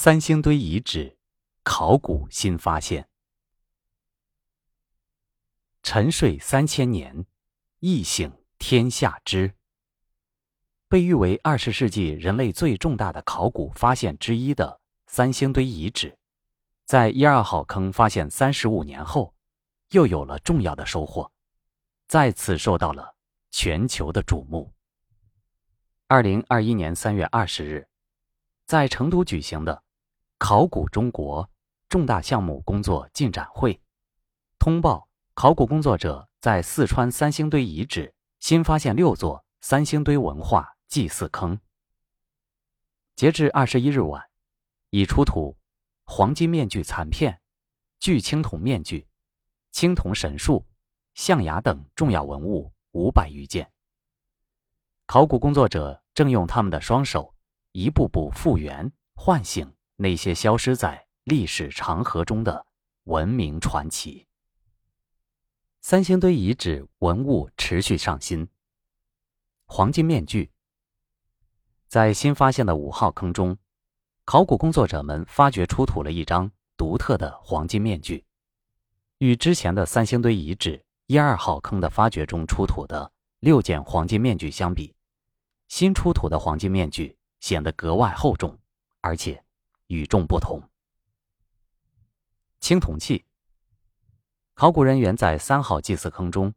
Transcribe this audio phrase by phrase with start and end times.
[0.00, 1.18] 三星堆遗址
[1.64, 3.08] 考古新发现。
[5.82, 7.26] 沉睡三千年，
[7.80, 9.56] 一醒天下知。
[10.86, 16.16] 被誉为二十世纪人类最重大的考古发现之一的三星堆遗址，
[16.84, 19.34] 在一二号坑发现三十五年后，
[19.90, 21.28] 又有了重要的收获，
[22.06, 23.16] 再次受到了
[23.50, 24.72] 全球的瞩目。
[26.06, 27.88] 二零二一年三月二十日，
[28.64, 29.82] 在成都举行的。
[30.38, 31.50] 考古中国
[31.88, 33.80] 重大项目工作进展会
[34.58, 41.58] 通报：考古工作者在四川三星堆遗址新发现六座三星堆文化祭祀坑。
[43.16, 44.30] 截至二十一日晚，
[44.90, 45.56] 已出土
[46.04, 47.40] 黄金面具残片、
[47.98, 49.08] 巨青铜面具、
[49.72, 50.64] 青铜神树、
[51.14, 53.72] 象牙等重要文物五百余件。
[55.04, 57.34] 考古工作者正用他们的双手，
[57.72, 59.74] 一步步复原、唤醒。
[60.00, 62.66] 那些消失在历史长河中的
[63.04, 64.28] 文明传奇。
[65.80, 68.48] 三星堆遗址文物持续上新。
[69.66, 70.52] 黄金面具，
[71.88, 73.58] 在新发现的五号坑中，
[74.24, 78.24] 考古工作者们发掘出土了一张独特的黄金面具。
[79.18, 83.10] 与之前的三星堆遗址一二号坑的发掘中出土的
[83.40, 84.94] 六件黄金面具相比，
[85.66, 88.56] 新出土的黄金面具显得格外厚重，
[89.00, 89.42] 而且。
[89.88, 90.62] 与众不同。
[92.60, 93.24] 青铜器。
[94.54, 96.52] 考古人员在三号祭祀坑中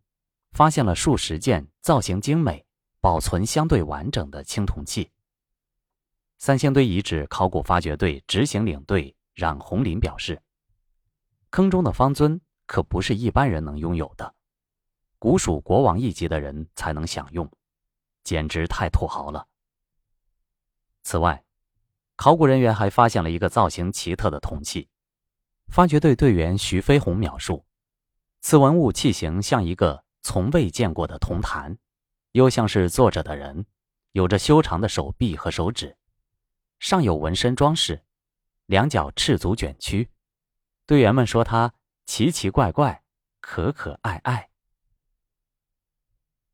[0.54, 2.66] 发现了数十件造型精美、
[3.00, 5.12] 保存相对完整的青铜器。
[6.40, 10.42] 三星堆遗址考古发掘队执行领队冉红林表示
[11.52, 14.34] ：“坑中的方尊可不是一般人能拥有的，
[15.20, 17.48] 古蜀国王一级的人才能享用，
[18.24, 19.48] 简直太土豪了。”
[21.04, 21.44] 此外，
[22.22, 24.88] 考古人员还发现了一个造型奇特的铜器。
[25.70, 27.66] 发掘队队员徐飞鸿描述，
[28.42, 31.76] 此文物器形像一个从未见过的铜坛，
[32.34, 33.66] 又像是坐着的人，
[34.12, 35.98] 有着修长的手臂和手指，
[36.78, 38.04] 上有纹身装饰，
[38.68, 40.12] 两脚赤足卷曲。
[40.86, 41.74] 队员们说它
[42.06, 43.02] 奇奇怪怪，
[43.40, 44.52] 可可爱爱。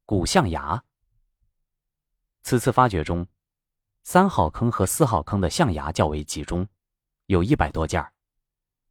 [0.05, 0.81] 古象牙。
[2.41, 3.27] 此次发掘中。
[4.09, 6.65] 三号坑和四号坑的象牙较为集中，
[7.25, 8.09] 有一百多件儿；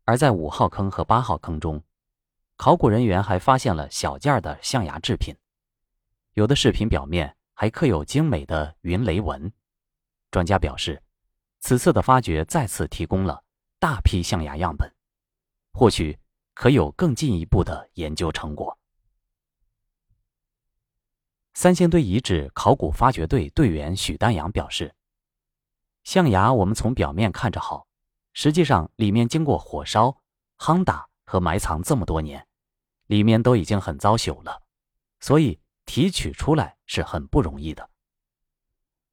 [0.04, 1.82] 而在五号坑和八号坑中，
[2.58, 5.34] 考古人员还发现了小件的象牙制品，
[6.34, 9.50] 有的饰品表面还刻有精美的云雷纹。
[10.30, 11.02] 专家表示，
[11.60, 13.42] 此次的发掘再次提供了
[13.78, 14.94] 大批象牙样本，
[15.72, 16.18] 或许
[16.52, 18.78] 可有更进一步的研究成果。
[21.54, 24.94] 三星堆遗址考古发掘队队员许丹阳表示。
[26.06, 27.88] 象牙，我们从表面看着好，
[28.32, 30.22] 实际上里面经过火烧、
[30.56, 32.46] 夯打和埋藏这么多年，
[33.06, 34.62] 里面都已经很糟朽了，
[35.18, 37.90] 所以提取出来是很不容易的。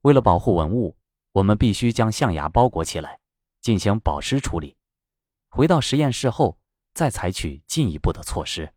[0.02, 0.96] 为了保护文物，
[1.32, 3.18] 我们必须将象牙包裹起来，
[3.60, 4.76] 进行保湿处理。
[5.48, 6.60] 回到实验室后，
[6.94, 8.72] 再采取进一步的措施。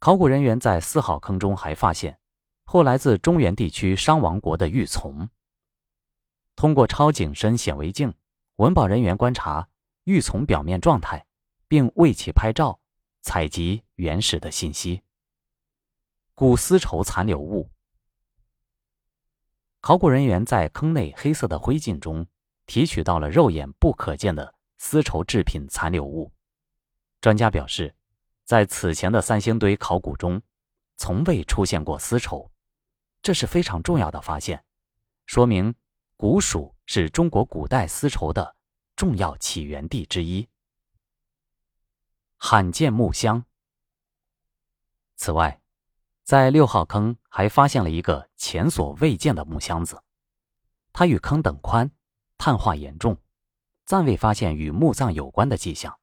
[0.00, 2.18] 考古人员在四号坑中还发现，
[2.64, 5.28] 后来自中原地区商王国的玉琮。
[6.56, 8.14] 通过超景深显微镜，
[8.56, 9.68] 文保人员观察
[10.04, 11.26] 玉琮表面状态，
[11.68, 12.78] 并为其拍照，
[13.22, 15.02] 采集原始的信息。
[16.34, 17.70] 古丝绸残留物。
[19.80, 22.26] 考古人员在坑内黑色的灰烬中
[22.66, 26.32] 提取到了肉眼不可见的丝绸制品残留物。
[27.20, 27.94] 专家表示，
[28.44, 30.40] 在此前的三星堆考古中，
[30.96, 32.50] 从未出现过丝绸，
[33.20, 34.64] 这是非常重要的发现，
[35.26, 35.74] 说明。
[36.16, 38.54] 古蜀是中国古代丝绸的
[38.94, 40.48] 重要起源地之一。
[42.36, 43.44] 罕见木箱。
[45.16, 45.60] 此外，
[46.22, 50.00] 在六号坑还发现了一个前所未见的木箱子，
[50.92, 51.90] 它与坑等宽，
[52.38, 53.20] 碳化严重，
[53.84, 55.98] 暂未发现与墓葬有关的迹象。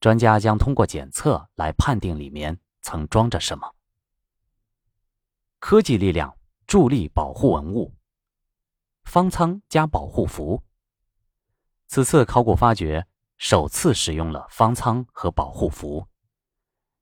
[0.00, 3.74] 专家将通过检测来判定里面曾装着什么。
[5.60, 7.94] 科技力量助力保护文物。
[9.10, 10.62] 方舱加保护服。
[11.88, 13.04] 此次考古发掘
[13.38, 16.06] 首次使用了方舱和保护服。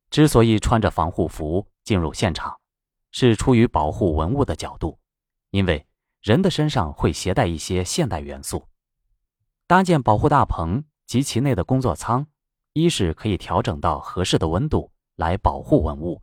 [0.09, 2.59] 之所以穿着防护服进入现场，
[3.11, 4.99] 是出于保护文物的角度，
[5.51, 5.87] 因为
[6.23, 8.67] 人的身上会携带一些现代元素。
[9.67, 12.27] 搭建保护大棚及其内的工作舱，
[12.73, 16.23] 一是可以调整到合适的温度来保护文物，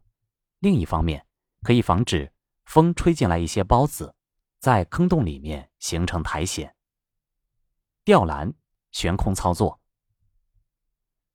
[0.58, 1.28] 另一方面
[1.62, 2.34] 可以防止
[2.66, 4.16] 风吹进来一些孢子。
[4.66, 6.76] 在坑洞里面形成苔藓。
[8.04, 8.52] 吊篮、
[8.92, 9.80] 悬空操作。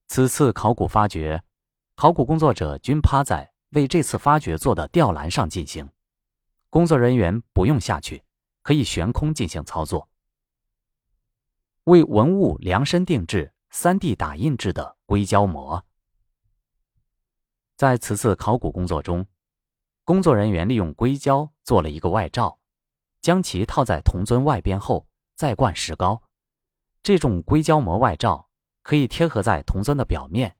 [0.08, 1.40] 此次考古发掘，
[1.94, 5.88] 考古工作者均趴在为这次发掘做的吊篮上进行，
[6.70, 8.24] 工作人员不用下去，
[8.62, 10.08] 可以悬空进行操作。
[11.84, 15.86] 为文物量身定制、三 D 打印制的硅胶膜。
[17.76, 19.24] 在此次考古工作中，
[20.02, 22.58] 工作人员利用硅胶做了一个外罩，
[23.20, 26.22] 将其套在铜尊外边后，再灌石膏。
[27.02, 28.48] 这种硅胶膜外罩
[28.82, 30.56] 可以贴合在铜尊的表面，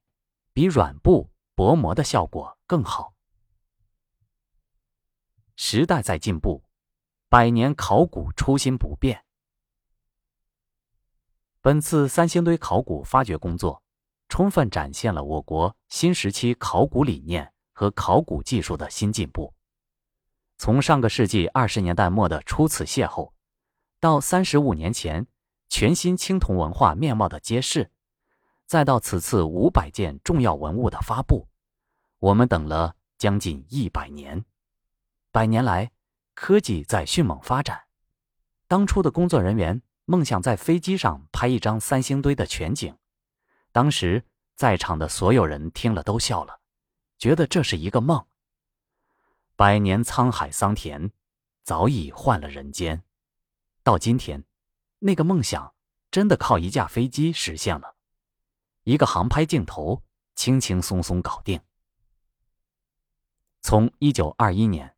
[0.52, 3.14] 比软布薄膜的效果更好。
[5.56, 6.64] 时代在进步，
[7.28, 9.24] 百年考古初心不变。
[11.60, 13.82] 本次三星堆考古发掘工作。
[14.32, 19.52] 充分展现了我国新时期考古理念和考古技术的新进步。
[20.60, 23.32] 从上个世纪二十年代末的初次邂逅，
[23.98, 25.26] 到三十五年前
[25.70, 27.90] 全新青铜文化面貌的揭示，
[28.66, 31.48] 再到此次五百件重要文物的发布，
[32.18, 34.44] 我们等了将近一百年。
[35.32, 35.92] 百年来，
[36.34, 37.84] 科技在迅猛发展。
[38.68, 42.94] 当初的工作人员梦想在飞机上拍一张三星堆的全景。
[43.72, 44.22] 当时
[44.56, 46.60] 在场的所有人听了都笑了，
[47.18, 48.26] 觉得这是一个梦。
[49.60, 51.10] 百年沧海桑田，
[51.64, 53.04] 早已换了人间。
[53.82, 54.42] 到今天，
[55.00, 55.74] 那个梦想
[56.10, 57.94] 真的靠一架飞机实现了，
[58.84, 60.02] 一个航拍镜头
[60.34, 61.60] 轻轻松松搞定。
[63.60, 64.96] 从一九二一年，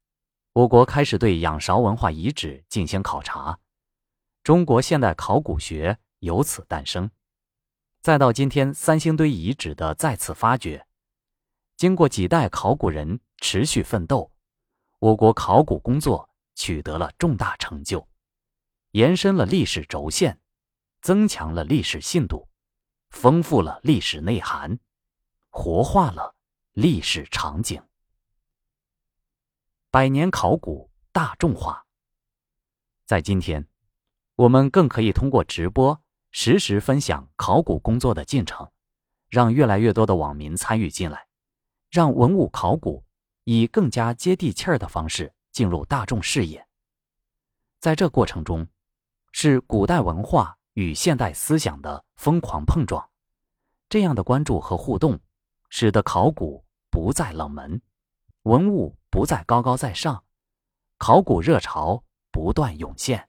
[0.53, 3.59] 我国开始对仰韶文化遗址进行考察，
[4.45, 7.11] 中国现代考古学由此诞生。
[8.01, 10.87] 再到今天，三星堆遗址的再次发掘，
[11.77, 14.32] 经过几代考古人持续奋斗，
[15.03, 18.07] 我国考古工作取得了重大成就，
[18.93, 20.41] 延伸了历史轴线，
[21.01, 22.49] 增强了历史信度，
[23.11, 24.79] 丰富了历史内涵，
[25.51, 26.37] 活化了
[26.71, 27.83] 历史场景。
[29.91, 31.85] 百年考古大众化，
[33.05, 33.67] 在今天，
[34.37, 36.01] 我们更可以通过直播。
[36.31, 38.71] 实时分享考古工作的进程，
[39.29, 41.27] 让越来越多的网民参与进来，
[41.91, 43.05] 让文物考古
[43.45, 46.67] 以更加接地气儿的方式进入大众视野。
[47.81, 48.67] 在这过程中，
[49.33, 53.11] 是古代文化与现代思想的疯狂碰撞。
[53.89, 55.21] 这样的关注和互动，
[55.69, 57.83] 使得考古不再冷门，
[58.45, 60.25] 文物不再高高在上，
[60.97, 63.29] 考古热潮不断涌现。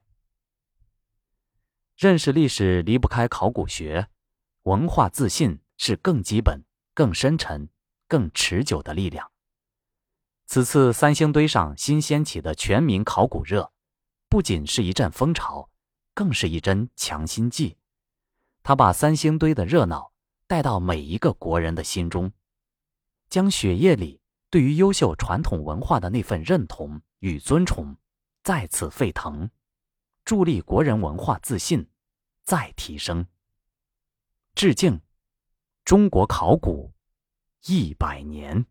[1.98, 4.08] 认识历史离不开考古学，
[4.64, 6.64] 文化自信是更基本、
[6.94, 7.68] 更深沉、
[8.08, 9.33] 更持久的力量。
[10.46, 13.72] 此次三星堆上新掀起的全民考古热，
[14.30, 15.70] 不仅是一阵风潮，
[16.14, 17.78] 更是一针强心剂。
[18.62, 20.14] 它把三星堆的热闹
[20.46, 22.32] 带到每一个国人的心中，
[23.30, 27.98] 将血液里对于优秀传统文化的那份认同与尊崇
[28.44, 29.50] 再次沸腾。
[30.24, 31.90] 助力国人文化自信
[32.44, 33.26] 再提升。
[34.56, 35.02] 致敬，
[35.84, 36.94] 中国考古
[37.66, 38.66] 一百年。